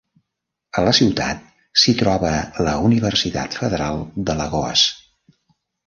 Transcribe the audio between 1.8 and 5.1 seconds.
s'hi troba la Universitat Federal d'Alagoas.